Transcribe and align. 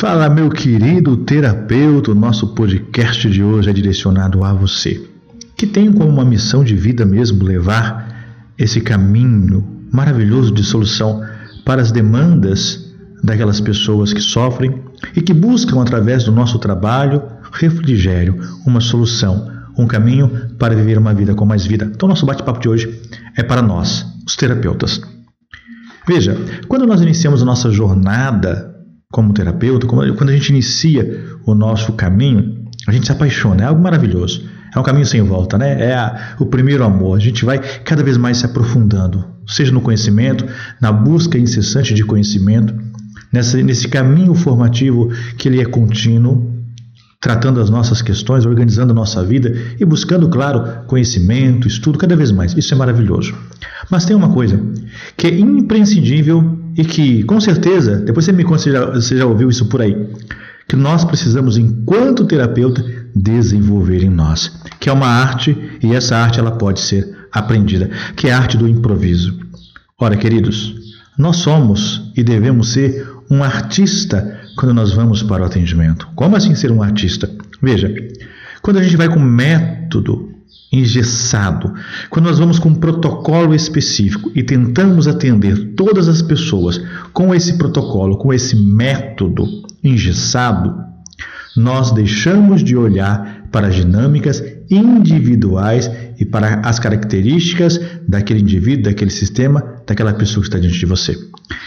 Fala, 0.00 0.30
meu 0.30 0.48
querido 0.48 1.14
terapeuta, 1.14 2.12
o 2.12 2.14
nosso 2.14 2.54
podcast 2.54 3.28
de 3.28 3.42
hoje 3.42 3.68
é 3.68 3.72
direcionado 3.74 4.42
a 4.42 4.50
você, 4.54 5.06
que 5.54 5.66
tem 5.66 5.92
como 5.92 6.08
uma 6.08 6.24
missão 6.24 6.64
de 6.64 6.74
vida 6.74 7.04
mesmo 7.04 7.44
levar 7.44 8.08
esse 8.56 8.80
caminho 8.80 9.62
maravilhoso 9.92 10.52
de 10.54 10.64
solução 10.64 11.22
para 11.66 11.82
as 11.82 11.92
demandas 11.92 12.90
daquelas 13.22 13.60
pessoas 13.60 14.14
que 14.14 14.22
sofrem 14.22 14.82
e 15.14 15.20
que 15.20 15.34
buscam, 15.34 15.82
através 15.82 16.24
do 16.24 16.32
nosso 16.32 16.58
trabalho, 16.58 17.22
refrigério, 17.52 18.40
uma 18.64 18.80
solução, 18.80 19.52
um 19.76 19.86
caminho 19.86 20.30
para 20.58 20.74
viver 20.74 20.96
uma 20.96 21.12
vida 21.12 21.34
com 21.34 21.44
mais 21.44 21.66
vida. 21.66 21.84
Então, 21.94 22.08
nosso 22.08 22.24
bate-papo 22.24 22.58
de 22.58 22.70
hoje 22.70 23.02
é 23.36 23.42
para 23.42 23.60
nós, 23.60 24.06
os 24.26 24.34
terapeutas. 24.34 24.98
Veja, 26.08 26.38
quando 26.68 26.86
nós 26.86 27.02
iniciamos 27.02 27.42
a 27.42 27.44
nossa 27.44 27.70
jornada 27.70 28.69
como 29.12 29.32
terapeuta, 29.32 29.86
quando 29.86 30.28
a 30.28 30.32
gente 30.32 30.50
inicia 30.50 31.24
o 31.44 31.54
nosso 31.54 31.92
caminho, 31.94 32.64
a 32.86 32.92
gente 32.92 33.06
se 33.06 33.12
apaixona, 33.12 33.62
é 33.62 33.66
algo 33.66 33.82
maravilhoso. 33.82 34.48
É 34.74 34.78
um 34.78 34.84
caminho 34.84 35.04
sem 35.06 35.20
volta, 35.20 35.58
né? 35.58 35.84
É 35.84 35.94
a, 35.94 36.36
o 36.38 36.46
primeiro 36.46 36.84
amor. 36.84 37.16
A 37.16 37.20
gente 37.20 37.44
vai 37.44 37.58
cada 37.58 38.04
vez 38.04 38.16
mais 38.16 38.38
se 38.38 38.46
aprofundando, 38.46 39.24
seja 39.46 39.72
no 39.72 39.80
conhecimento, 39.80 40.46
na 40.80 40.92
busca 40.92 41.36
incessante 41.36 41.92
de 41.92 42.04
conhecimento, 42.04 42.72
nessa, 43.32 43.60
nesse 43.60 43.88
caminho 43.88 44.32
formativo 44.32 45.10
que 45.36 45.48
ele 45.48 45.60
é 45.60 45.64
contínuo, 45.64 46.54
tratando 47.20 47.60
as 47.60 47.68
nossas 47.68 48.00
questões, 48.00 48.46
organizando 48.46 48.92
a 48.92 48.94
nossa 48.94 49.24
vida 49.24 49.52
e 49.78 49.84
buscando, 49.84 50.28
claro, 50.28 50.84
conhecimento, 50.86 51.66
estudo 51.66 51.98
cada 51.98 52.14
vez 52.14 52.30
mais. 52.30 52.56
Isso 52.56 52.72
é 52.72 52.76
maravilhoso. 52.76 53.34
Mas 53.90 54.04
tem 54.04 54.14
uma 54.14 54.32
coisa 54.32 54.62
que 55.16 55.26
é 55.26 55.36
imprescindível 55.36 56.59
e 56.76 56.84
que, 56.84 57.22
com 57.24 57.40
certeza, 57.40 57.96
depois 57.96 58.24
você 58.24 58.32
me 58.32 58.44
conta 58.44 58.70
já, 58.70 58.86
você 58.86 59.16
já 59.16 59.26
ouviu 59.26 59.48
isso 59.48 59.66
por 59.66 59.82
aí, 59.82 59.96
que 60.68 60.76
nós 60.76 61.04
precisamos, 61.04 61.58
enquanto 61.58 62.24
terapeuta, 62.24 62.84
desenvolver 63.14 64.04
em 64.04 64.10
nós, 64.10 64.52
que 64.78 64.88
é 64.88 64.92
uma 64.92 65.08
arte 65.08 65.56
e 65.82 65.94
essa 65.94 66.16
arte 66.16 66.38
ela 66.38 66.52
pode 66.52 66.80
ser 66.80 67.08
aprendida, 67.32 67.90
que 68.14 68.28
é 68.28 68.32
a 68.32 68.38
arte 68.38 68.56
do 68.56 68.68
improviso. 68.68 69.36
Ora, 69.98 70.16
queridos, 70.16 70.74
nós 71.18 71.36
somos 71.36 72.10
e 72.16 72.22
devemos 72.22 72.68
ser 72.70 73.06
um 73.30 73.42
artista 73.42 74.40
quando 74.56 74.74
nós 74.74 74.92
vamos 74.92 75.22
para 75.22 75.42
o 75.42 75.46
atendimento. 75.46 76.08
Como 76.14 76.36
assim 76.36 76.54
ser 76.54 76.70
um 76.72 76.82
artista? 76.82 77.30
Veja, 77.62 77.92
quando 78.62 78.78
a 78.78 78.82
gente 78.82 78.96
vai 78.96 79.08
com 79.08 79.18
método 79.18 80.29
engessado, 80.72 81.74
quando 82.08 82.26
nós 82.26 82.38
vamos 82.38 82.58
com 82.58 82.68
um 82.68 82.74
protocolo 82.74 83.54
específico 83.54 84.30
e 84.34 84.42
tentamos 84.42 85.08
atender 85.08 85.74
todas 85.74 86.08
as 86.08 86.22
pessoas 86.22 86.80
com 87.12 87.34
esse 87.34 87.58
protocolo, 87.58 88.16
com 88.16 88.32
esse 88.32 88.54
método 88.54 89.46
engessado, 89.82 90.72
nós 91.56 91.90
deixamos 91.90 92.62
de 92.62 92.76
olhar 92.76 93.48
para 93.50 93.66
as 93.66 93.74
dinâmicas 93.74 94.42
individuais 94.70 95.90
e 96.18 96.24
para 96.24 96.60
as 96.60 96.78
características 96.78 97.80
daquele 98.06 98.40
indivíduo, 98.40 98.84
daquele 98.84 99.10
sistema, 99.10 99.82
daquela 99.86 100.12
pessoa 100.12 100.42
que 100.42 100.48
está 100.48 100.58
diante 100.58 100.78
de 100.78 100.86
você. 100.86 101.18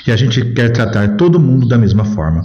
E 0.07 0.11
a 0.11 0.15
gente 0.15 0.53
quer 0.53 0.71
tratar 0.71 1.17
todo 1.17 1.39
mundo 1.39 1.67
da 1.67 1.77
mesma 1.77 2.05
forma. 2.05 2.41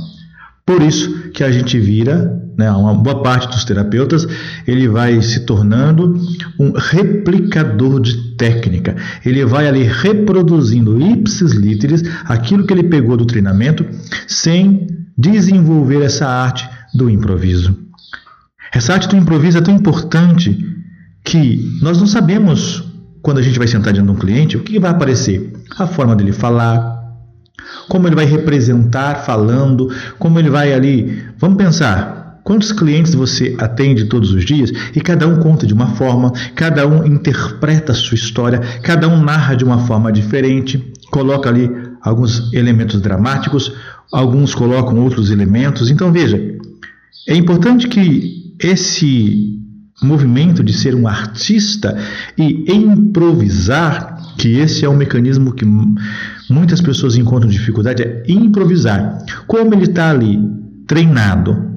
Por 0.67 0.83
isso 0.83 1.30
que 1.30 1.45
a 1.45 1.50
gente 1.50 1.78
vira, 1.78 2.38
né, 2.59 2.69
uma 2.73 2.92
boa 2.92 3.23
parte 3.23 3.47
dos 3.47 3.64
terapeutas, 3.64 4.27
ele 4.67 4.89
vai 4.89 5.23
se 5.23 5.47
tornando 5.47 6.20
um 6.59 6.73
replicador 6.73 8.01
de 8.01 8.34
técnica. 8.37 8.97
Ele 9.25 9.45
vai 9.45 9.69
ali 9.69 9.84
reproduzindo 9.84 11.01
ipsis 11.01 11.53
literis 11.53 12.03
aquilo 12.25 12.67
que 12.67 12.73
ele 12.73 12.83
pegou 12.83 13.17
do 13.17 13.25
treinamento, 13.25 13.86
sem 14.27 14.89
desenvolver 15.17 16.03
essa 16.03 16.27
arte 16.27 16.69
do 16.92 17.09
improviso. 17.09 17.77
Essa 18.73 18.95
arte 18.95 19.09
do 19.09 19.17
improviso 19.17 19.59
é 19.59 19.61
tão 19.61 19.75
importante 19.75 20.59
que 21.25 21.79
nós 21.81 21.98
não 21.98 22.06
sabemos 22.06 22.84
quando 23.23 23.39
a 23.39 23.42
gente 23.42 23.58
vai 23.58 23.69
sentar 23.69 23.92
diante 23.92 24.07
de 24.07 24.13
um 24.13 24.19
cliente 24.19 24.57
o 24.57 24.61
que 24.61 24.80
vai 24.80 24.90
aparecer. 24.90 25.52
A 25.79 25.86
forma 25.86 26.17
dele 26.17 26.33
falar, 26.33 26.98
como 27.89 28.08
ele 28.08 28.17
vai 28.17 28.25
representar 28.25 29.25
falando, 29.25 29.92
como 30.19 30.39
ele 30.39 30.51
vai 30.51 30.73
ali. 30.73 31.25
Vamos 31.39 31.57
pensar. 31.57 32.17
Quantos 32.48 32.73
clientes 32.73 33.14
você 33.14 33.55
atende 33.59 34.07
todos 34.07 34.33
os 34.33 34.42
dias 34.42 34.73
e 34.97 35.03
cada 35.03 35.29
um 35.29 35.39
conta 35.39 35.67
de 35.67 35.75
uma 35.75 35.89
forma, 35.89 36.33
cada 36.55 36.89
um 36.89 37.05
interpreta 37.05 37.92
a 37.92 37.95
sua 37.95 38.14
história, 38.14 38.59
cada 38.83 39.07
um 39.07 39.23
narra 39.23 39.55
de 39.55 39.64
uma 39.64 39.81
forma 39.81 40.11
diferente, 40.11 40.83
coloca 41.11 41.51
ali 41.51 41.70
alguns 42.01 42.51
elementos 42.55 43.03
dramáticos, 43.03 43.70
alguns 44.11 44.55
colocam 44.55 44.98
outros 44.98 45.31
elementos. 45.31 45.91
Então 45.91 46.11
veja, 46.11 46.42
é 47.29 47.35
importante 47.35 47.87
que 47.87 48.55
esse 48.58 49.61
movimento 50.03 50.64
de 50.64 50.73
ser 50.73 50.95
um 50.95 51.07
artista 51.07 51.98
e 52.39 52.73
improvisar, 52.73 54.17
que 54.39 54.57
esse 54.57 54.87
é 54.87 54.89
um 54.89 54.97
mecanismo 54.97 55.53
que 55.53 55.67
muitas 56.48 56.81
pessoas 56.81 57.14
encontram 57.14 57.51
dificuldade, 57.51 58.03
é 58.03 58.23
improvisar. 58.27 59.19
Como 59.47 59.75
ele 59.75 59.85
está 59.85 60.08
ali 60.08 60.41
treinado, 60.87 61.67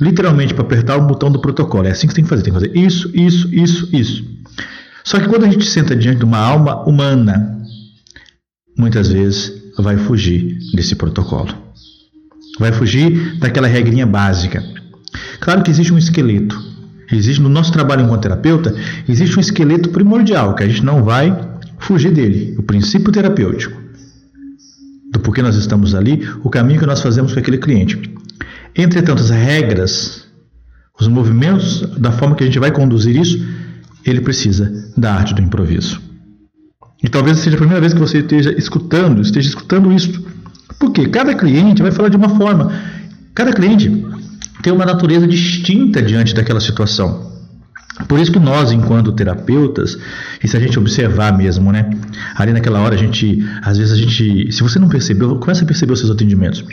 literalmente 0.00 0.54
para 0.54 0.64
apertar 0.64 0.96
o 0.96 1.06
botão 1.06 1.30
do 1.30 1.40
protocolo, 1.40 1.86
é 1.86 1.90
assim 1.90 2.06
que 2.06 2.12
você 2.12 2.16
tem 2.16 2.24
que 2.24 2.30
fazer, 2.30 2.42
tem 2.42 2.52
que 2.52 2.60
fazer 2.60 2.76
isso, 2.76 3.10
isso, 3.14 3.54
isso, 3.54 3.88
isso. 3.92 4.24
Só 5.04 5.18
que 5.18 5.28
quando 5.28 5.44
a 5.44 5.50
gente 5.50 5.64
senta 5.64 5.96
diante 5.96 6.18
de 6.18 6.24
uma 6.24 6.38
alma 6.38 6.82
humana, 6.84 7.58
muitas 8.76 9.08
vezes 9.08 9.52
vai 9.78 9.96
fugir 9.96 10.58
desse 10.74 10.94
protocolo. 10.94 11.54
Vai 12.58 12.72
fugir 12.72 13.38
daquela 13.38 13.68
regrinha 13.68 14.06
básica. 14.06 14.62
Claro 15.40 15.62
que 15.62 15.70
existe 15.70 15.94
um 15.94 15.98
esqueleto, 15.98 16.68
Existe 17.10 17.40
no 17.40 17.48
nosso 17.48 17.72
trabalho 17.72 18.04
enquanto 18.04 18.22
terapeuta, 18.22 18.74
existe 19.08 19.36
um 19.38 19.40
esqueleto 19.40 19.88
primordial 19.88 20.54
que 20.54 20.62
a 20.62 20.68
gente 20.68 20.84
não 20.84 21.02
vai 21.02 21.34
fugir 21.78 22.12
dele, 22.12 22.54
o 22.58 22.62
princípio 22.62 23.10
terapêutico. 23.10 23.80
Do 25.10 25.20
porquê 25.20 25.40
nós 25.40 25.56
estamos 25.56 25.94
ali, 25.94 26.28
o 26.44 26.50
caminho 26.50 26.78
que 26.78 26.86
nós 26.86 27.00
fazemos 27.00 27.32
com 27.32 27.38
aquele 27.38 27.56
cliente. 27.56 27.98
Entretanto, 28.78 29.20
as 29.20 29.30
regras, 29.30 30.24
os 31.00 31.08
movimentos, 31.08 31.80
da 31.98 32.12
forma 32.12 32.36
que 32.36 32.44
a 32.44 32.46
gente 32.46 32.60
vai 32.60 32.70
conduzir 32.70 33.16
isso, 33.16 33.44
ele 34.04 34.20
precisa 34.20 34.72
da 34.96 35.14
arte 35.14 35.34
do 35.34 35.42
improviso. 35.42 36.00
E 37.02 37.08
talvez 37.08 37.38
seja 37.38 37.56
a 37.56 37.58
primeira 37.58 37.80
vez 37.80 37.92
que 37.92 37.98
você 37.98 38.18
esteja 38.18 38.52
escutando, 38.56 39.20
esteja 39.20 39.48
escutando 39.48 39.92
isso. 39.92 40.24
Porque 40.78 41.08
cada 41.08 41.34
cliente 41.34 41.82
vai 41.82 41.90
falar 41.90 42.08
de 42.08 42.16
uma 42.16 42.28
forma. 42.28 42.72
Cada 43.34 43.52
cliente 43.52 44.04
tem 44.62 44.72
uma 44.72 44.86
natureza 44.86 45.26
distinta 45.26 46.00
diante 46.00 46.32
daquela 46.32 46.60
situação. 46.60 47.27
Por 48.06 48.18
isso 48.20 48.30
que 48.30 48.38
nós, 48.38 48.70
enquanto 48.70 49.12
terapeutas, 49.12 49.98
e 50.42 50.46
se 50.46 50.56
a 50.56 50.60
gente 50.60 50.78
observar 50.78 51.36
mesmo, 51.36 51.72
né? 51.72 51.90
Ali 52.36 52.52
naquela 52.52 52.80
hora 52.80 52.94
a 52.94 52.98
gente, 52.98 53.44
às 53.62 53.76
vezes 53.76 53.92
a 53.92 53.96
gente, 53.96 54.52
se 54.52 54.62
você 54.62 54.78
não 54.78 54.88
percebeu, 54.88 55.36
começa 55.36 55.64
a 55.64 55.66
perceber 55.66 55.92
os 55.92 55.98
seus 55.98 56.10
atendimentos. 56.10 56.64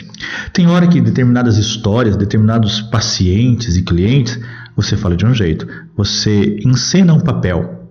Tem 0.52 0.68
hora 0.68 0.86
que 0.86 1.00
determinadas 1.00 1.58
histórias, 1.58 2.16
determinados 2.16 2.80
pacientes 2.80 3.76
e 3.76 3.82
clientes, 3.82 4.38
você 4.76 4.96
fala 4.96 5.16
de 5.16 5.26
um 5.26 5.34
jeito, 5.34 5.66
você 5.96 6.58
encena 6.64 7.12
um 7.12 7.20
papel, 7.20 7.90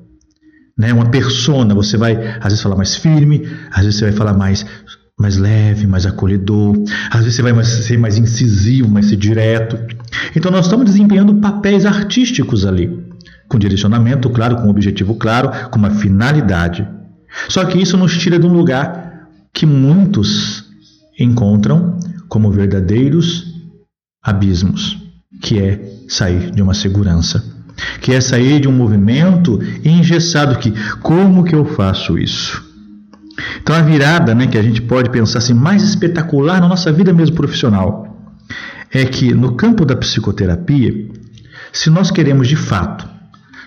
né? 0.77 0.93
Uma 0.93 1.09
persona, 1.09 1.75
você 1.75 1.97
vai 1.97 2.15
às 2.37 2.45
vezes 2.45 2.61
falar 2.61 2.75
mais 2.75 2.95
firme, 2.95 3.47
às 3.71 3.83
vezes 3.83 3.99
você 3.99 4.05
vai 4.05 4.13
falar 4.13 4.33
mais 4.33 4.65
mais 5.17 5.37
leve, 5.37 5.87
mais 5.87 6.05
acolhedor. 6.05 6.75
Às 7.09 7.21
vezes 7.21 7.35
você 7.35 7.41
vai 7.41 7.63
ser 7.63 7.97
mais 7.97 8.17
incisivo, 8.17 8.89
mais 8.89 9.05
ser 9.05 9.15
direto. 9.15 9.79
Então 10.35 10.51
nós 10.51 10.65
estamos 10.65 10.85
desempenhando 10.85 11.35
papéis 11.35 11.85
artísticos 11.85 12.65
ali, 12.65 13.04
com 13.47 13.59
direcionamento 13.59 14.29
claro, 14.29 14.57
com 14.57 14.69
objetivo 14.69 15.15
claro, 15.15 15.49
com 15.69 15.77
uma 15.77 15.91
finalidade. 15.91 16.87
Só 17.49 17.65
que 17.65 17.81
isso 17.81 17.97
nos 17.97 18.17
tira 18.17 18.39
de 18.39 18.45
um 18.45 18.53
lugar 18.53 19.27
que 19.53 19.65
muitos 19.65 20.65
encontram 21.19 21.97
como 22.27 22.51
verdadeiros 22.51 23.53
abismos, 24.21 24.97
que 25.41 25.59
é 25.59 25.79
sair 26.07 26.51
de 26.51 26.61
uma 26.61 26.73
segurança, 26.73 27.43
que 28.01 28.13
é 28.13 28.21
sair 28.21 28.59
de 28.59 28.67
um 28.67 28.71
movimento 28.71 29.59
engessado 29.83 30.57
que 30.57 30.73
como 31.01 31.43
que 31.43 31.55
eu 31.55 31.65
faço 31.65 32.17
isso? 32.17 32.63
Então 33.61 33.75
a 33.75 33.81
virada 33.81 34.33
né, 34.33 34.47
que 34.47 34.57
a 34.57 34.63
gente 34.63 34.81
pode 34.81 35.09
pensar 35.09 35.39
assim, 35.39 35.53
mais 35.53 35.83
espetacular 35.83 36.61
na 36.61 36.67
nossa 36.67 36.91
vida 36.91 37.13
mesmo 37.13 37.35
profissional 37.35 38.33
é 38.91 39.05
que 39.05 39.33
no 39.33 39.55
campo 39.55 39.85
da 39.85 39.95
psicoterapia, 39.95 41.09
se 41.71 41.89
nós 41.89 42.11
queremos 42.11 42.47
de 42.47 42.55
fato 42.55 43.14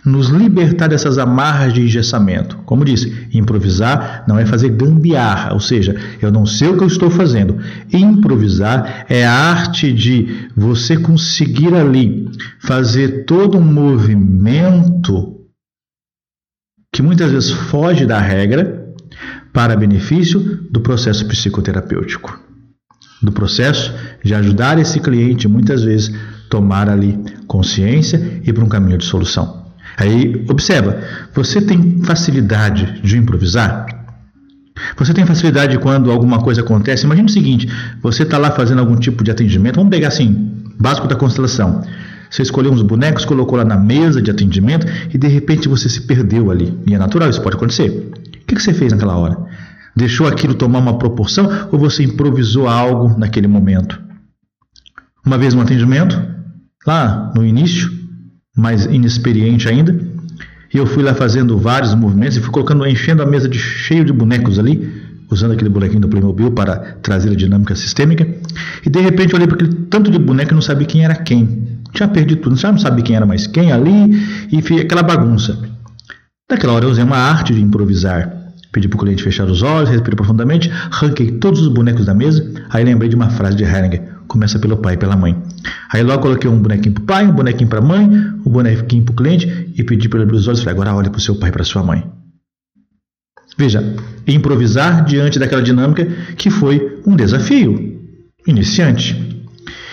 nos 0.05 0.29
libertar 0.29 0.89
dessas 0.89 1.19
amarras 1.19 1.73
de 1.73 1.83
engessamento, 1.83 2.57
como 2.65 2.85
disse, 2.85 3.29
improvisar 3.33 4.25
não 4.27 4.39
é 4.39 4.47
fazer 4.47 4.71
gambiarra, 4.71 5.53
ou 5.53 5.61
seja, 5.61 5.97
eu 6.21 6.31
não 6.31 6.47
sei 6.47 6.69
o 6.69 6.77
que 6.77 6.85
eu 6.85 6.89
estou 6.89 7.11
fazendo. 7.11 7.59
Improvisar 7.93 9.07
é 9.09 9.27
a 9.27 9.33
arte 9.33 9.93
de 9.93 10.49
você 10.57 10.97
conseguir 10.97 11.75
ali 11.75 12.29
fazer 12.61 13.25
todo 13.25 13.59
um 13.59 13.65
movimento 13.65 15.37
que 16.93 17.03
muitas 17.03 17.31
vezes 17.31 17.51
foge 17.51 18.07
da 18.07 18.19
regra 18.19 18.87
para 19.53 19.77
benefício 19.77 20.41
do 20.71 20.81
processo 20.81 21.27
psicoterapêutico. 21.27 22.41
do 23.21 23.33
processo 23.33 23.93
de 24.23 24.33
ajudar 24.33 24.79
esse 24.79 25.01
cliente 25.01 25.49
muitas 25.49 25.83
vezes 25.83 26.15
tomar 26.49 26.89
ali 26.89 27.19
consciência 27.49 28.41
e 28.45 28.53
para 28.53 28.65
um 28.65 28.69
caminho 28.69 28.97
de 28.97 29.05
solução. 29.05 29.58
Aí 29.99 30.45
observa, 30.49 31.03
você 31.35 31.61
tem 31.61 32.03
facilidade 32.05 33.01
de 33.03 33.19
improvisar? 33.19 33.85
Você 34.97 35.13
tem 35.13 35.27
facilidade 35.27 35.77
quando 35.79 36.13
alguma 36.13 36.39
coisa 36.41 36.61
acontece? 36.61 37.05
Imagina 37.05 37.27
o 37.27 37.33
seguinte: 37.33 37.69
você 38.01 38.23
está 38.23 38.39
lá 38.39 38.53
fazendo 38.53 38.79
algum 38.79 38.95
tipo 38.95 39.25
de 39.25 39.31
atendimento, 39.33 39.75
vamos 39.75 39.91
pegar 39.91 40.09
assim, 40.09 40.53
básico 40.79 41.09
da 41.09 41.17
constelação. 41.17 41.83
Você 42.31 42.43
escolheu 42.43 42.71
uns 42.71 42.83
bonecos, 42.83 43.25
colocou 43.25 43.59
lá 43.59 43.65
na 43.65 43.77
mesa 43.77 44.23
de 44.23 44.31
atendimento 44.31 44.87
e 45.13 45.19
de 45.19 45.27
repente 45.27 45.67
você 45.67 45.89
se 45.89 46.03
perdeu 46.03 46.51
ali. 46.51 46.79
E 46.87 46.95
é 46.95 46.99
natural, 46.99 47.29
isso 47.29 47.43
pode 47.43 47.57
acontecer. 47.57 47.91
O 47.91 48.47
que 48.47 48.61
você 48.61 48.73
fez 48.73 48.93
naquela 48.93 49.17
hora? 49.17 49.37
Deixou 49.97 50.29
aquilo 50.29 50.55
tomar 50.55 50.79
uma 50.79 50.99
proporção 50.99 51.69
ou 51.73 51.79
você 51.79 52.05
improvisou 52.05 52.69
algo 52.69 53.19
naquele 53.19 53.49
momento? 53.49 54.01
Uma 55.27 55.39
vez 55.39 55.55
no 55.55 55.63
atendimento, 55.63 56.23
lá 56.87 57.33
no 57.35 57.45
início, 57.45 57.91
mais 58.59 58.87
inexperiente 58.87 59.69
ainda, 59.69 59.97
e 60.75 60.77
eu 60.77 60.85
fui 60.85 61.03
lá 61.03 61.15
fazendo 61.15 61.57
vários 61.57 61.95
movimentos 61.95 62.37
e 62.37 62.41
fui 62.41 62.51
colocando, 62.51 62.87
enchendo 62.87 63.23
a 63.23 63.27
mesa 63.27 63.49
de 63.49 63.59
cheio 63.59 64.05
de 64.05 64.13
bonecos 64.13 64.59
ali, 64.59 64.93
usando 65.31 65.53
aquele 65.53 65.71
bonequinho 65.71 66.01
do 66.01 66.09
Playmobil 66.09 66.51
para 66.51 66.77
trazer 67.03 67.31
a 67.31 67.35
dinâmica 67.35 67.75
sistêmica. 67.77 68.27
E 68.85 68.91
de 68.91 69.01
repente 69.01 69.33
eu 69.33 69.37
olhei 69.37 69.47
para 69.47 69.57
aquele 69.57 69.75
tanto 69.89 70.11
de 70.11 70.19
boneco 70.19 70.53
e 70.53 70.55
não 70.55 70.63
sabia 70.63 70.87
quem 70.87 71.05
era 71.05 71.15
quem. 71.15 71.79
Tinha 71.93 72.09
perdido 72.09 72.41
tudo, 72.43 72.61
não 72.63 72.79
sabia 72.79 73.05
quem 73.05 73.17
era 73.17 73.25
mais 73.25 73.47
quem 73.47 73.73
ali 73.73 74.13
e 74.53 74.61
fiz 74.61 74.81
aquela 74.81 75.03
bagunça. 75.03 75.59
Naquela 76.51 76.73
hora 76.73 76.85
eu 76.85 76.91
usei 76.91 77.05
uma 77.05 77.17
arte 77.17 77.55
de 77.55 77.63
improvisar. 77.63 78.37
Pedi 78.73 78.89
para 78.89 78.97
o 78.97 79.01
cliente 79.01 79.23
fechar 79.23 79.47
os 79.47 79.63
olhos, 79.63 79.89
respirei 79.89 80.17
profundamente, 80.17 80.71
arranquei 80.91 81.31
todos 81.33 81.61
os 81.63 81.69
bonecos 81.69 82.05
da 82.05 82.13
mesa, 82.13 82.47
aí 82.69 82.85
lembrei 82.85 83.09
de 83.09 83.17
uma 83.17 83.31
frase 83.31 83.57
de 83.57 83.65
Heringer, 83.65 84.18
começa 84.29 84.59
pelo 84.59 84.77
pai 84.77 84.95
e 84.95 84.97
pela 84.97 85.17
mãe. 85.17 85.37
Aí 85.93 86.03
logo 86.03 86.23
coloquei 86.23 86.49
um 86.49 86.61
bonequinho 86.61 86.95
para 86.95 87.03
o 87.03 87.07
pai, 87.07 87.27
um 87.27 87.33
bonequinho 87.33 87.69
para 87.69 87.79
a 87.79 87.83
mãe, 87.83 88.07
um 88.07 88.51
bonequinho 88.51 89.03
para 89.03 89.13
o 89.13 89.17
cliente 89.17 89.73
e 89.75 89.83
pedi 89.83 90.09
para 90.09 90.19
ele 90.19 90.25
abrir 90.25 90.37
os 90.37 90.47
olhos 90.47 90.61
falei, 90.61 90.75
agora 90.75 90.95
olhe 90.95 91.11
para 91.11 91.19
o 91.19 91.21
seu 91.21 91.35
pai 91.35 91.49
e 91.49 91.53
para 91.53 91.65
sua 91.65 91.83
mãe. 91.83 92.05
Veja, 93.57 93.83
improvisar 94.27 95.05
diante 95.05 95.39
daquela 95.39 95.63
dinâmica 95.63 96.07
que 96.37 96.51
foi 96.51 97.01
um 97.05 97.17
desafio 97.17 98.01
iniciante. 98.47 99.29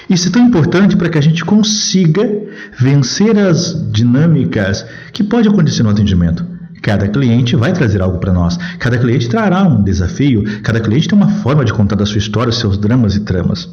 Isso 0.08 0.28
é 0.28 0.32
tão 0.32 0.46
importante 0.46 0.96
para 0.96 1.10
que 1.10 1.18
a 1.18 1.22
gente 1.22 1.44
consiga 1.44 2.30
vencer 2.78 3.38
as 3.40 3.92
dinâmicas 3.92 4.86
que 5.12 5.24
pode 5.24 5.48
acontecer 5.48 5.82
no 5.82 5.90
atendimento. 5.90 6.46
Cada 6.82 7.08
cliente 7.08 7.56
vai 7.56 7.74
trazer 7.74 8.00
algo 8.04 8.20
para 8.20 8.32
nós. 8.32 8.58
Cada 8.78 9.00
cliente 9.00 9.28
trará 9.28 9.64
um 9.64 9.84
desafio. 9.84 10.44
Cada 10.62 10.80
cliente 10.80 11.08
tem 11.08 11.18
uma 11.18 11.30
forma 11.30 11.66
de 11.66 11.74
contar 11.74 11.96
da 11.96 12.06
sua 12.06 12.20
história, 12.20 12.52
seus 12.52 12.78
dramas 12.78 13.16
e 13.16 13.22
tramas. 13.22 13.68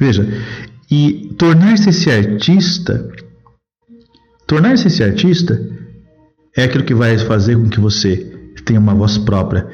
Veja, 0.00 0.26
e 0.90 1.34
tornar-se 1.36 1.90
esse 1.90 2.10
artista, 2.10 3.06
tornar-se 4.46 4.88
esse 4.88 5.04
artista 5.04 5.60
é 6.56 6.64
aquilo 6.64 6.84
que 6.84 6.94
vai 6.94 7.18
fazer 7.18 7.56
com 7.56 7.68
que 7.68 7.78
você 7.78 8.16
tenha 8.64 8.80
uma 8.80 8.94
voz 8.94 9.18
própria 9.18 9.66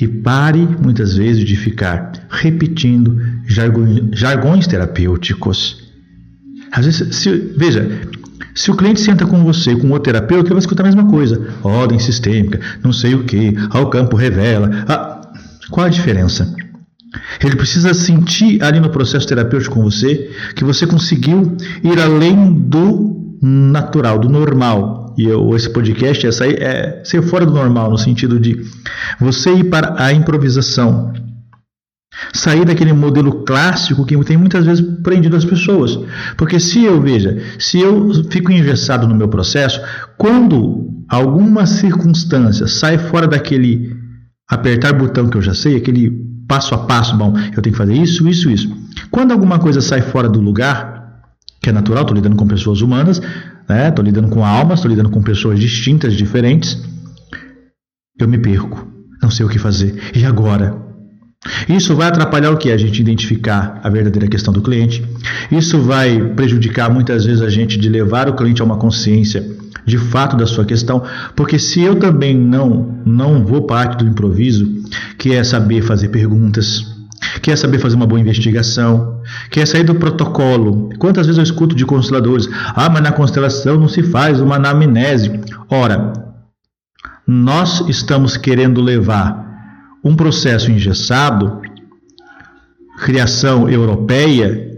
e 0.00 0.08
pare 0.08 0.60
muitas 0.60 1.16
vezes 1.16 1.44
de 1.44 1.54
ficar 1.54 2.12
repetindo 2.30 3.20
jargões, 3.46 4.18
jargões 4.18 4.66
terapêuticos. 4.66 5.92
Às 6.72 6.86
vezes, 6.86 7.16
se, 7.16 7.30
veja, 7.56 7.88
se 8.54 8.70
o 8.70 8.76
cliente 8.76 9.00
senta 9.00 9.26
com 9.26 9.44
você, 9.44 9.76
com 9.76 9.90
o 9.90 10.00
terapeuta, 10.00 10.48
ele 10.48 10.54
vai 10.54 10.60
escutar 10.60 10.82
a 10.84 10.86
mesma 10.86 11.06
coisa. 11.08 11.54
Ordem 11.62 11.98
sistêmica, 11.98 12.60
não 12.82 12.92
sei 12.92 13.14
o 13.14 13.24
que, 13.24 13.54
ao 13.70 13.90
campo 13.90 14.16
revela. 14.16 14.70
Ah, 14.88 15.20
qual 15.70 15.86
a 15.86 15.90
diferença? 15.90 16.54
Ele 17.42 17.56
precisa 17.56 17.94
sentir 17.94 18.62
ali 18.62 18.80
no 18.80 18.90
processo 18.90 19.26
terapêutico 19.26 19.74
com 19.74 19.82
você 19.82 20.30
que 20.54 20.64
você 20.64 20.86
conseguiu 20.86 21.56
ir 21.82 22.00
além 22.00 22.52
do 22.52 23.38
natural, 23.42 24.18
do 24.18 24.28
normal. 24.28 25.14
E 25.16 25.24
eu, 25.24 25.54
esse 25.56 25.70
podcast 25.70 26.26
é 26.26 26.32
sair, 26.32 26.62
é 26.62 27.02
ser 27.04 27.22
fora 27.22 27.44
do 27.44 27.52
normal, 27.52 27.90
no 27.90 27.98
sentido 27.98 28.38
de 28.38 28.56
você 29.20 29.52
ir 29.52 29.64
para 29.64 29.94
a 30.02 30.12
improvisação. 30.12 31.12
Sair 32.32 32.64
daquele 32.64 32.92
modelo 32.92 33.44
clássico 33.44 34.04
que 34.04 34.16
tem 34.24 34.36
muitas 34.36 34.64
vezes 34.64 34.84
prendido 35.02 35.36
as 35.36 35.44
pessoas. 35.44 35.98
Porque 36.36 36.60
se 36.60 36.84
eu 36.84 37.00
veja, 37.00 37.40
se 37.58 37.80
eu 37.80 38.12
fico 38.30 38.52
engessado 38.52 39.06
no 39.06 39.14
meu 39.14 39.28
processo, 39.28 39.80
quando 40.16 40.88
alguma 41.08 41.66
circunstância 41.66 42.66
sai 42.66 42.98
fora 42.98 43.26
daquele 43.26 43.96
apertar 44.48 44.92
botão 44.92 45.28
que 45.28 45.36
eu 45.36 45.42
já 45.42 45.54
sei, 45.54 45.76
aquele 45.76 46.27
passo 46.48 46.74
a 46.74 46.78
passo, 46.78 47.14
bom, 47.14 47.34
eu 47.54 47.62
tenho 47.62 47.74
que 47.74 47.78
fazer 47.78 47.94
isso, 47.94 48.26
isso, 48.26 48.50
isso. 48.50 48.74
Quando 49.10 49.32
alguma 49.32 49.58
coisa 49.58 49.82
sai 49.82 50.00
fora 50.00 50.28
do 50.28 50.40
lugar, 50.40 51.22
que 51.60 51.68
é 51.68 51.72
natural, 51.72 52.02
estou 52.02 52.16
lidando 52.16 52.36
com 52.36 52.48
pessoas 52.48 52.80
humanas, 52.80 53.18
estou 53.18 54.04
né, 54.04 54.10
lidando 54.10 54.28
com 54.28 54.44
almas, 54.44 54.78
estou 54.78 54.90
lidando 54.90 55.10
com 55.10 55.22
pessoas 55.22 55.60
distintas, 55.60 56.14
diferentes, 56.14 56.82
eu 58.18 58.26
me 58.26 58.38
perco, 58.38 58.88
não 59.22 59.30
sei 59.30 59.44
o 59.44 59.48
que 59.48 59.58
fazer. 59.58 60.10
E 60.16 60.24
agora? 60.24 60.88
Isso 61.68 61.94
vai 61.94 62.08
atrapalhar 62.08 62.50
o 62.50 62.56
que? 62.56 62.72
A 62.72 62.76
gente 62.76 63.00
identificar 63.00 63.80
a 63.84 63.88
verdadeira 63.88 64.26
questão 64.26 64.52
do 64.52 64.62
cliente. 64.62 65.04
Isso 65.52 65.80
vai 65.80 66.18
prejudicar 66.34 66.90
muitas 66.90 67.26
vezes 67.26 67.42
a 67.42 67.48
gente 67.48 67.78
de 67.78 67.88
levar 67.88 68.28
o 68.28 68.34
cliente 68.34 68.60
a 68.60 68.64
uma 68.64 68.76
consciência 68.76 69.57
de 69.88 69.98
fato 69.98 70.36
da 70.36 70.46
sua 70.46 70.64
questão, 70.64 71.02
porque 71.34 71.58
se 71.58 71.82
eu 71.82 71.96
também 71.96 72.36
não 72.36 73.00
não 73.04 73.44
vou 73.44 73.62
parte 73.62 74.04
do 74.04 74.08
improviso, 74.08 74.66
que 75.18 75.32
é 75.34 75.42
saber 75.42 75.82
fazer 75.82 76.08
perguntas, 76.08 76.86
que 77.42 77.50
é 77.50 77.56
saber 77.56 77.78
fazer 77.78 77.96
uma 77.96 78.06
boa 78.06 78.20
investigação, 78.20 79.20
que 79.50 79.60
é 79.60 79.66
sair 79.66 79.84
do 79.84 79.94
protocolo. 79.94 80.90
Quantas 80.98 81.26
vezes 81.26 81.38
eu 81.38 81.44
escuto 81.44 81.74
de 81.74 81.84
consteladores: 81.84 82.48
"Ah, 82.74 82.88
mas 82.88 83.02
na 83.02 83.12
constelação 83.12 83.78
não 83.78 83.88
se 83.88 84.02
faz 84.02 84.40
uma 84.40 84.56
anamnese". 84.56 85.40
Ora, 85.70 86.12
nós 87.26 87.86
estamos 87.88 88.36
querendo 88.36 88.80
levar 88.80 89.46
um 90.04 90.14
processo 90.14 90.70
engessado, 90.70 91.60
criação 93.04 93.68
europeia, 93.68 94.68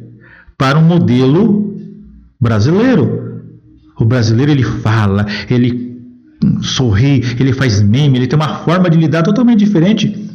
para 0.57 0.79
um 0.79 0.83
modelo 0.83 1.77
brasileiro. 2.41 3.30
O 4.01 4.05
brasileiro 4.05 4.51
ele 4.51 4.65
fala, 4.65 5.27
ele 5.49 6.01
sorri, 6.63 7.23
ele 7.39 7.53
faz 7.53 7.83
meme, 7.83 8.17
ele 8.17 8.27
tem 8.27 8.39
uma 8.39 8.61
forma 8.61 8.89
de 8.89 8.97
lidar 8.97 9.23
totalmente 9.23 9.59
diferente 9.59 10.29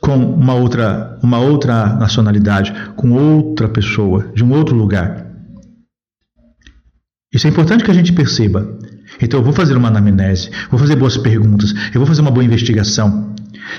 com 0.00 0.16
uma 0.16 0.54
outra, 0.54 1.18
uma 1.22 1.38
outra 1.38 1.94
nacionalidade, 1.96 2.72
com 2.96 3.12
outra 3.12 3.68
pessoa, 3.68 4.32
de 4.34 4.42
um 4.42 4.52
outro 4.52 4.74
lugar. 4.74 5.26
Isso 7.32 7.46
é 7.46 7.50
importante 7.50 7.84
que 7.84 7.90
a 7.90 7.94
gente 7.94 8.12
perceba. 8.14 8.66
Então 9.20 9.40
eu 9.40 9.44
vou 9.44 9.52
fazer 9.52 9.76
uma 9.76 9.88
anamnese, 9.88 10.50
vou 10.70 10.80
fazer 10.80 10.96
boas 10.96 11.18
perguntas, 11.18 11.74
eu 11.94 12.00
vou 12.00 12.06
fazer 12.06 12.22
uma 12.22 12.30
boa 12.30 12.44
investigação. 12.44 13.34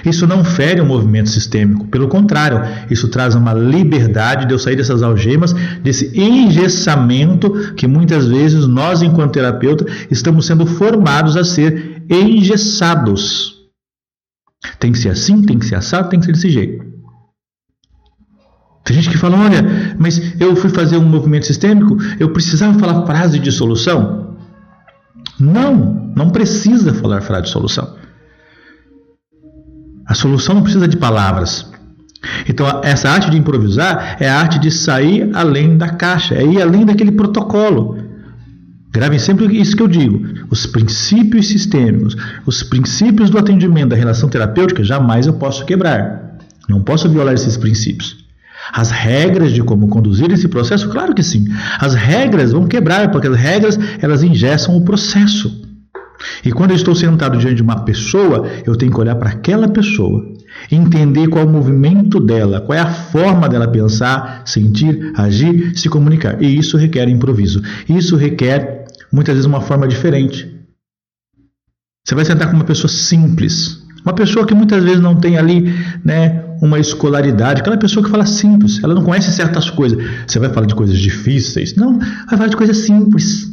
Isso 0.05 0.27
não 0.27 0.43
fere 0.43 0.81
o 0.81 0.85
movimento 0.85 1.29
sistêmico, 1.29 1.87
pelo 1.87 2.07
contrário, 2.07 2.61
isso 2.89 3.07
traz 3.07 3.35
uma 3.35 3.53
liberdade 3.53 4.45
de 4.45 4.53
eu 4.53 4.59
sair 4.59 4.75
dessas 4.75 5.03
algemas, 5.03 5.53
desse 5.83 6.11
engessamento 6.19 7.73
que 7.75 7.87
muitas 7.87 8.27
vezes 8.27 8.67
nós, 8.67 9.01
enquanto 9.01 9.33
terapeuta, 9.33 9.85
estamos 10.09 10.45
sendo 10.45 10.65
formados 10.65 11.37
a 11.37 11.43
ser 11.43 12.03
engessados. 12.09 13.59
Tem 14.79 14.91
que 14.91 14.99
ser 14.99 15.09
assim, 15.09 15.41
tem 15.41 15.57
que 15.57 15.65
ser 15.65 15.75
assado, 15.75 16.09
tem 16.09 16.19
que 16.19 16.25
ser 16.25 16.33
desse 16.33 16.49
jeito. 16.49 16.91
Tem 18.83 18.95
gente 18.95 19.09
que 19.09 19.17
fala: 19.17 19.37
olha, 19.37 19.95
mas 19.97 20.39
eu 20.39 20.55
fui 20.55 20.69
fazer 20.69 20.97
um 20.97 21.05
movimento 21.05 21.45
sistêmico, 21.45 21.97
eu 22.19 22.31
precisava 22.31 22.77
falar 22.79 23.05
frase 23.05 23.39
de 23.39 23.51
solução. 23.51 24.37
Não, 25.39 26.11
não 26.15 26.29
precisa 26.29 26.93
falar 26.93 27.21
frase 27.21 27.43
de 27.43 27.49
solução. 27.49 28.00
A 30.05 30.13
solução 30.13 30.55
não 30.55 30.63
precisa 30.63 30.87
de 30.87 30.97
palavras. 30.97 31.69
Então, 32.47 32.81
essa 32.83 33.09
arte 33.09 33.29
de 33.29 33.37
improvisar 33.37 34.17
é 34.19 34.29
a 34.29 34.39
arte 34.39 34.59
de 34.59 34.69
sair 34.69 35.29
além 35.33 35.77
da 35.77 35.89
caixa, 35.89 36.35
é 36.35 36.45
ir 36.45 36.61
além 36.61 36.85
daquele 36.85 37.11
protocolo. 37.11 37.97
Gravem 38.91 39.17
sempre 39.17 39.45
isso 39.57 39.75
que 39.75 39.81
eu 39.81 39.87
digo. 39.87 40.21
Os 40.49 40.65
princípios 40.65 41.47
sistêmicos, 41.47 42.15
os 42.45 42.61
princípios 42.61 43.29
do 43.29 43.37
atendimento, 43.37 43.89
da 43.89 43.95
relação 43.95 44.27
terapêutica, 44.27 44.83
jamais 44.83 45.27
eu 45.27 45.33
posso 45.33 45.65
quebrar. 45.65 46.37
Não 46.67 46.83
posso 46.83 47.09
violar 47.09 47.33
esses 47.33 47.55
princípios. 47.55 48.17
As 48.73 48.91
regras 48.91 49.51
de 49.51 49.63
como 49.63 49.87
conduzir 49.87 50.29
esse 50.31 50.47
processo, 50.47 50.89
claro 50.89 51.15
que 51.15 51.23
sim. 51.23 51.47
As 51.79 51.93
regras 51.93 52.51
vão 52.51 52.67
quebrar, 52.67 53.09
porque 53.11 53.27
as 53.27 53.35
regras 53.35 53.79
elas 53.99 54.23
ingessam 54.23 54.75
o 54.75 54.81
processo. 54.81 55.70
E 56.45 56.51
quando 56.51 56.71
eu 56.71 56.75
estou 56.75 56.95
sentado 56.95 57.37
diante 57.37 57.55
de 57.55 57.61
uma 57.61 57.83
pessoa, 57.83 58.47
eu 58.65 58.75
tenho 58.75 58.91
que 58.91 58.99
olhar 58.99 59.15
para 59.15 59.29
aquela 59.29 59.67
pessoa, 59.67 60.25
entender 60.71 61.27
qual 61.27 61.43
é 61.43 61.47
o 61.47 61.51
movimento 61.51 62.19
dela, 62.19 62.61
qual 62.61 62.77
é 62.77 62.81
a 62.81 62.91
forma 62.91 63.47
dela 63.47 63.67
pensar, 63.67 64.43
sentir, 64.45 65.13
agir, 65.15 65.77
se 65.77 65.89
comunicar. 65.89 66.41
E 66.41 66.57
isso 66.57 66.77
requer 66.77 67.07
improviso. 67.09 67.61
Isso 67.87 68.15
requer, 68.15 68.85
muitas 69.11 69.35
vezes, 69.35 69.47
uma 69.47 69.61
forma 69.61 69.87
diferente. 69.87 70.49
Você 72.05 72.15
vai 72.15 72.25
sentar 72.25 72.49
com 72.49 72.55
uma 72.55 72.65
pessoa 72.65 72.89
simples, 72.89 73.79
Uma 74.03 74.13
pessoa 74.13 74.47
que 74.47 74.55
muitas 74.55 74.83
vezes 74.83 74.99
não 74.99 75.15
tem 75.15 75.37
ali, 75.37 75.71
né, 76.03 76.43
uma 76.59 76.79
escolaridade, 76.79 77.61
aquela 77.61 77.77
pessoa 77.77 78.03
que 78.03 78.09
fala 78.09 78.25
simples, 78.25 78.83
ela 78.83 78.95
não 78.95 79.03
conhece 79.03 79.31
certas 79.31 79.69
coisas. 79.69 80.03
Você 80.25 80.39
vai 80.39 80.49
falar 80.49 80.65
de 80.65 80.73
coisas 80.73 80.97
difíceis? 80.97 81.75
Não, 81.75 81.99
vai 81.99 82.37
falar 82.37 82.47
de 82.47 82.57
coisas 82.57 82.77
simples 82.77 83.50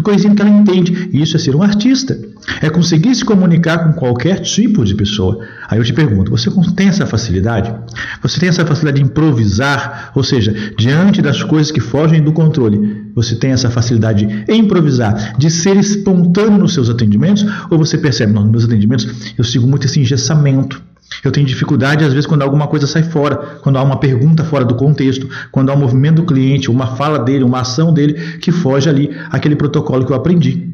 do 0.00 0.02
coisinha 0.02 0.34
que 0.34 0.42
ela 0.42 0.50
entende. 0.50 1.10
E 1.12 1.22
isso 1.22 1.36
é 1.36 1.38
ser 1.38 1.54
um 1.54 1.62
artista. 1.62 2.18
É 2.60 2.70
conseguir 2.70 3.14
se 3.14 3.24
comunicar 3.24 3.84
com 3.84 3.92
qualquer 3.92 4.40
tipo 4.40 4.84
de 4.84 4.94
pessoa. 4.94 5.38
Aí 5.68 5.78
eu 5.78 5.84
te 5.84 5.92
pergunto: 5.92 6.30
você 6.30 6.50
tem 6.74 6.88
essa 6.88 7.06
facilidade? 7.06 7.72
Você 8.22 8.40
tem 8.40 8.48
essa 8.48 8.64
facilidade 8.64 9.02
de 9.02 9.08
improvisar? 9.08 10.10
Ou 10.14 10.24
seja, 10.24 10.54
diante 10.76 11.22
das 11.22 11.42
coisas 11.42 11.70
que 11.70 11.80
fogem 11.80 12.22
do 12.22 12.32
controle, 12.32 13.10
você 13.14 13.36
tem 13.36 13.52
essa 13.52 13.70
facilidade 13.70 14.26
de 14.26 14.52
improvisar, 14.52 15.36
de 15.38 15.50
ser 15.50 15.76
espontâneo 15.76 16.58
nos 16.58 16.74
seus 16.74 16.88
atendimentos? 16.88 17.44
Ou 17.70 17.78
você 17.78 17.98
percebe, 17.98 18.32
nos 18.32 18.50
meus 18.50 18.64
atendimentos 18.64 19.34
eu 19.36 19.44
sigo 19.44 19.66
muito 19.66 19.86
esse 19.86 20.00
engessamento. 20.00 20.89
Eu 21.24 21.30
tenho 21.30 21.46
dificuldade, 21.46 22.04
às 22.04 22.12
vezes, 22.12 22.26
quando 22.26 22.42
alguma 22.42 22.66
coisa 22.66 22.86
sai 22.86 23.02
fora, 23.02 23.36
quando 23.62 23.76
há 23.76 23.82
uma 23.82 23.98
pergunta 23.98 24.44
fora 24.44 24.64
do 24.64 24.74
contexto, 24.74 25.28
quando 25.50 25.70
há 25.70 25.74
um 25.74 25.78
movimento 25.78 26.16
do 26.16 26.24
cliente, 26.24 26.70
uma 26.70 26.96
fala 26.96 27.18
dele, 27.18 27.44
uma 27.44 27.60
ação 27.60 27.92
dele 27.92 28.38
que 28.38 28.50
foge 28.52 28.88
ali 28.88 29.10
aquele 29.30 29.56
protocolo 29.56 30.06
que 30.06 30.12
eu 30.12 30.16
aprendi. 30.16 30.70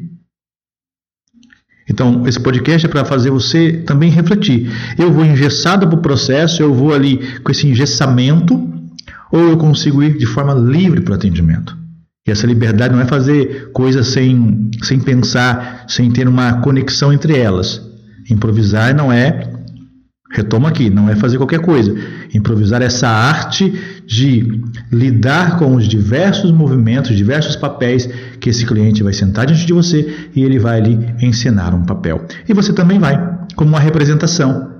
Então, 1.89 2.27
esse 2.27 2.39
podcast 2.39 2.85
é 2.85 2.89
para 2.89 3.05
fazer 3.05 3.29
você 3.29 3.71
também 3.71 4.11
refletir. 4.11 4.69
Eu 4.97 5.11
vou 5.11 5.25
engessado 5.25 5.87
para 5.87 5.97
o 5.97 6.01
processo, 6.01 6.61
eu 6.61 6.73
vou 6.73 6.93
ali 6.93 7.39
com 7.39 7.51
esse 7.51 7.67
engessamento, 7.67 8.55
ou 9.31 9.49
eu 9.49 9.57
consigo 9.57 10.03
ir 10.03 10.17
de 10.17 10.25
forma 10.25 10.53
livre 10.53 11.01
para 11.01 11.13
o 11.13 11.15
atendimento. 11.15 11.77
E 12.27 12.31
essa 12.31 12.45
liberdade 12.45 12.93
não 12.93 13.01
é 13.01 13.05
fazer 13.05 13.71
coisas 13.71 14.07
sem, 14.07 14.69
sem 14.83 14.99
pensar, 14.99 15.85
sem 15.87 16.11
ter 16.11 16.27
uma 16.27 16.59
conexão 16.59 17.13
entre 17.13 17.37
elas. 17.37 17.81
Improvisar 18.29 18.93
não 18.93 19.11
é 19.11 19.56
Retomo 20.29 20.67
aqui, 20.67 20.89
não 20.89 21.09
é 21.09 21.15
fazer 21.15 21.37
qualquer 21.37 21.59
coisa. 21.59 21.95
Improvisar 22.33 22.81
essa 22.81 23.07
arte 23.07 23.73
de 24.05 24.61
lidar 24.91 25.57
com 25.57 25.73
os 25.73 25.87
diversos 25.87 26.51
movimentos, 26.51 27.15
diversos 27.15 27.55
papéis 27.55 28.09
que 28.39 28.49
esse 28.49 28.65
cliente 28.65 29.03
vai 29.03 29.13
sentar 29.13 29.45
diante 29.45 29.65
de 29.65 29.73
você 29.73 30.29
e 30.35 30.43
ele 30.43 30.59
vai 30.59 30.79
ali 30.79 30.99
ensinar 31.21 31.73
um 31.73 31.85
papel. 31.85 32.25
E 32.47 32.53
você 32.53 32.73
também 32.73 32.99
vai, 32.99 33.17
como 33.55 33.69
uma 33.69 33.79
representação. 33.79 34.75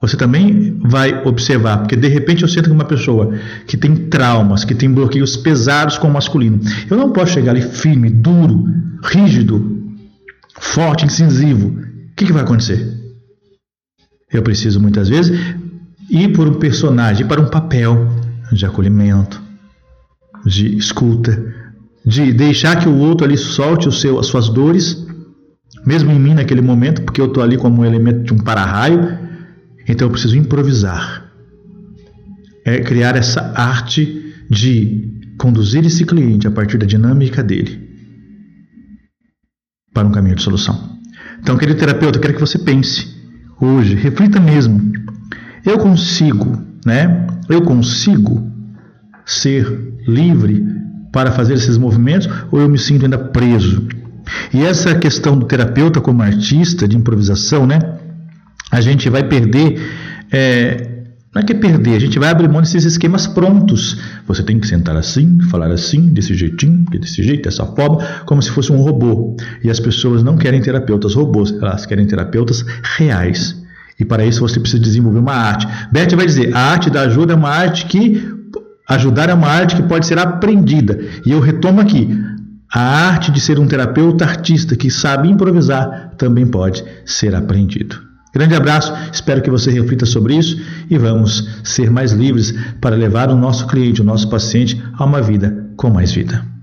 Você 0.00 0.16
também 0.16 0.78
vai 0.84 1.26
observar, 1.26 1.78
porque 1.78 1.96
de 1.96 2.06
repente 2.06 2.42
eu 2.42 2.48
sinto 2.48 2.66
que 2.66 2.70
uma 2.70 2.84
pessoa 2.84 3.34
que 3.66 3.76
tem 3.76 3.96
traumas, 3.96 4.64
que 4.64 4.74
tem 4.74 4.88
bloqueios 4.88 5.36
pesados 5.36 5.98
com 5.98 6.06
o 6.06 6.12
masculino. 6.12 6.60
Eu 6.88 6.96
não 6.96 7.10
posso 7.10 7.32
chegar 7.32 7.52
ali 7.52 7.62
firme, 7.62 8.08
duro, 8.08 8.64
rígido, 9.02 9.82
forte, 10.60 11.04
incisivo. 11.04 11.68
O 11.68 12.14
que, 12.14 12.26
que 12.26 12.32
vai 12.32 12.42
acontecer? 12.42 12.97
Eu 14.30 14.42
preciso 14.42 14.80
muitas 14.80 15.08
vezes 15.08 15.38
ir 16.10 16.32
por 16.32 16.46
um 16.46 16.54
personagem, 16.54 17.26
para 17.26 17.40
um 17.40 17.48
papel 17.48 18.08
de 18.52 18.64
acolhimento, 18.64 19.40
de 20.44 20.76
escuta, 20.76 21.54
de 22.04 22.32
deixar 22.32 22.76
que 22.76 22.88
o 22.88 22.96
outro 22.96 23.26
ali 23.26 23.36
solte 23.36 23.88
o 23.88 23.92
seu, 23.92 24.18
as 24.18 24.26
suas 24.26 24.48
dores, 24.48 25.06
mesmo 25.84 26.10
em 26.10 26.18
mim 26.18 26.34
naquele 26.34 26.60
momento, 26.60 27.02
porque 27.02 27.20
eu 27.20 27.26
estou 27.26 27.42
ali 27.42 27.56
como 27.56 27.82
um 27.82 27.84
elemento 27.84 28.24
de 28.24 28.34
um 28.34 28.38
para-raio. 28.38 29.18
Então 29.86 30.06
eu 30.06 30.10
preciso 30.10 30.36
improvisar. 30.36 31.30
É 32.64 32.80
criar 32.80 33.16
essa 33.16 33.52
arte 33.54 34.34
de 34.50 35.34
conduzir 35.38 35.84
esse 35.86 36.04
cliente 36.04 36.46
a 36.46 36.50
partir 36.50 36.78
da 36.78 36.86
dinâmica 36.86 37.42
dele 37.42 37.88
para 39.92 40.06
um 40.06 40.12
caminho 40.12 40.36
de 40.36 40.42
solução. 40.42 40.98
Então, 41.40 41.56
querido 41.56 41.78
terapeuta, 41.78 42.18
eu 42.18 42.22
quero 42.22 42.34
que 42.34 42.40
você 42.40 42.58
pense 42.58 43.17
hoje, 43.60 43.94
reflita 43.94 44.40
mesmo. 44.40 44.92
Eu 45.64 45.78
consigo, 45.78 46.58
né? 46.84 47.26
Eu 47.48 47.62
consigo 47.62 48.50
ser 49.24 49.94
livre 50.06 50.64
para 51.12 51.32
fazer 51.32 51.54
esses 51.54 51.76
movimentos 51.76 52.28
ou 52.50 52.60
eu 52.60 52.68
me 52.68 52.78
sinto 52.78 53.04
ainda 53.04 53.18
preso? 53.18 53.86
E 54.52 54.64
essa 54.64 54.94
questão 54.94 55.38
do 55.38 55.46
terapeuta 55.46 56.00
como 56.00 56.22
artista 56.22 56.86
de 56.86 56.96
improvisação, 56.96 57.66
né? 57.66 57.78
A 58.70 58.80
gente 58.80 59.08
vai 59.08 59.24
perder 59.24 59.80
é, 60.30 60.87
não 61.34 61.42
é 61.42 61.44
que 61.44 61.52
é 61.52 61.56
perder, 61.56 61.94
a 61.94 61.98
gente 61.98 62.18
vai 62.18 62.30
abrir 62.30 62.48
mão 62.48 62.62
desses 62.62 62.84
esquemas 62.84 63.26
prontos. 63.26 64.00
Você 64.26 64.42
tem 64.42 64.58
que 64.58 64.66
sentar 64.66 64.96
assim, 64.96 65.40
falar 65.50 65.70
assim, 65.70 66.08
desse 66.08 66.34
jeitinho, 66.34 66.86
desse 66.90 67.22
jeito, 67.22 67.44
dessa 67.44 67.66
forma, 67.66 67.98
como 68.24 68.40
se 68.40 68.50
fosse 68.50 68.72
um 68.72 68.80
robô. 68.80 69.36
E 69.62 69.70
as 69.70 69.78
pessoas 69.78 70.22
não 70.22 70.38
querem 70.38 70.62
terapeutas 70.62 71.14
robôs, 71.14 71.52
elas 71.52 71.84
querem 71.84 72.06
terapeutas 72.06 72.64
reais. 72.96 73.62
E 74.00 74.04
para 74.04 74.24
isso 74.24 74.40
você 74.40 74.58
precisa 74.58 74.82
desenvolver 74.82 75.18
uma 75.18 75.34
arte. 75.34 75.66
Beth 75.92 76.16
vai 76.16 76.24
dizer: 76.24 76.54
a 76.56 76.60
arte 76.60 76.88
da 76.88 77.02
ajuda 77.02 77.34
é 77.34 77.36
uma 77.36 77.50
arte 77.50 77.86
que. 77.86 78.38
Ajudar 78.88 79.28
é 79.28 79.34
uma 79.34 79.48
arte 79.48 79.76
que 79.76 79.82
pode 79.82 80.06
ser 80.06 80.18
aprendida. 80.18 80.98
E 81.26 81.30
eu 81.30 81.40
retomo 81.40 81.78
aqui: 81.78 82.08
a 82.72 82.80
arte 82.80 83.30
de 83.30 83.38
ser 83.38 83.58
um 83.58 83.66
terapeuta 83.66 84.24
artista 84.24 84.74
que 84.74 84.90
sabe 84.90 85.28
improvisar 85.28 86.14
também 86.16 86.46
pode 86.46 86.82
ser 87.04 87.34
aprendido. 87.34 88.07
Grande 88.32 88.54
abraço, 88.54 88.92
espero 89.12 89.42
que 89.42 89.50
você 89.50 89.70
reflita 89.70 90.04
sobre 90.04 90.36
isso 90.36 90.60
e 90.90 90.98
vamos 90.98 91.60
ser 91.64 91.90
mais 91.90 92.12
livres 92.12 92.54
para 92.80 92.94
levar 92.94 93.30
o 93.30 93.36
nosso 93.36 93.66
cliente, 93.66 94.02
o 94.02 94.04
nosso 94.04 94.28
paciente 94.28 94.82
a 94.98 95.04
uma 95.04 95.22
vida 95.22 95.66
com 95.76 95.90
mais 95.90 96.12
vida. 96.12 96.57